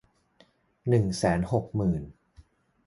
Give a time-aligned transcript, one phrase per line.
[0.89, 2.03] หนึ่งแสนหกหมื่น